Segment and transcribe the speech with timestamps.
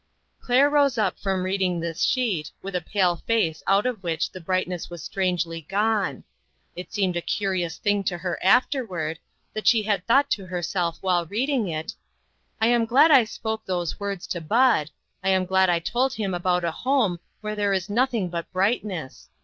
[0.39, 4.41] Claire rose up from reading this sheet, with a pale face out of which the
[4.41, 6.23] brig] it ness was strangely gone.
[6.75, 9.19] It seemed a cu rious thing to her afterward,
[9.53, 11.93] that she had thought to herself while reading it:
[12.59, 14.89] "I am glad I spoke those words to Bud;
[15.23, 19.29] I am glad I told him about a home where there is nothing but brightness.